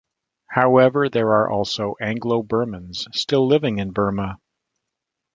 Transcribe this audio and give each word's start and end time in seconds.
However, 0.49 1.09
there 1.09 1.27
are 1.31 1.47
also 1.47 1.93
Anglo-Burmans 2.01 3.05
still 3.13 3.45
living 3.47 3.77
in 3.77 3.91
Burma. 3.91 4.37